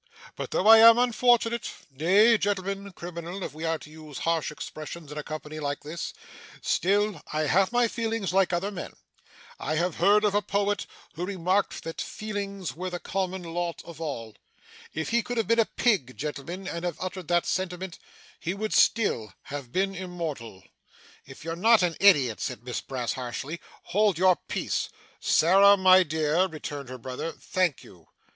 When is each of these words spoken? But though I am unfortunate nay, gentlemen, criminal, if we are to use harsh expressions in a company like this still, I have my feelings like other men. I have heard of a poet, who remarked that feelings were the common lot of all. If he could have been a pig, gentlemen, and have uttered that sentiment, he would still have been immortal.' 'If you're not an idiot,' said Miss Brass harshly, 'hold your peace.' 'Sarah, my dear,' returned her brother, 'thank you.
But 0.35 0.49
though 0.49 0.65
I 0.65 0.79
am 0.79 0.97
unfortunate 0.97 1.69
nay, 1.91 2.35
gentlemen, 2.35 2.91
criminal, 2.91 3.43
if 3.43 3.53
we 3.53 3.65
are 3.65 3.77
to 3.77 3.89
use 3.91 4.17
harsh 4.17 4.49
expressions 4.51 5.11
in 5.11 5.17
a 5.19 5.21
company 5.21 5.59
like 5.59 5.81
this 5.81 6.11
still, 6.59 7.21
I 7.31 7.41
have 7.41 7.71
my 7.71 7.87
feelings 7.87 8.33
like 8.33 8.51
other 8.51 8.71
men. 8.71 8.93
I 9.59 9.75
have 9.75 9.97
heard 9.97 10.23
of 10.23 10.33
a 10.33 10.41
poet, 10.41 10.87
who 11.13 11.23
remarked 11.27 11.83
that 11.83 12.01
feelings 12.01 12.75
were 12.75 12.89
the 12.89 12.97
common 12.99 13.43
lot 13.43 13.83
of 13.85 14.01
all. 14.01 14.33
If 14.91 15.09
he 15.09 15.21
could 15.21 15.37
have 15.37 15.47
been 15.47 15.59
a 15.59 15.65
pig, 15.65 16.17
gentlemen, 16.17 16.67
and 16.67 16.83
have 16.83 16.97
uttered 16.99 17.27
that 17.27 17.45
sentiment, 17.45 17.99
he 18.39 18.55
would 18.55 18.73
still 18.73 19.35
have 19.53 19.71
been 19.71 19.93
immortal.' 19.93 20.63
'If 21.27 21.43
you're 21.45 21.55
not 21.55 21.83
an 21.83 21.95
idiot,' 21.99 22.41
said 22.41 22.63
Miss 22.63 22.81
Brass 22.81 23.13
harshly, 23.13 23.59
'hold 23.83 24.17
your 24.17 24.37
peace.' 24.47 24.89
'Sarah, 25.19 25.77
my 25.77 26.01
dear,' 26.01 26.47
returned 26.47 26.89
her 26.89 26.97
brother, 26.97 27.31
'thank 27.33 27.83
you. 27.83 28.07